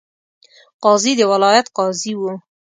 [0.83, 2.33] قاضي د ولایت قاضي وو.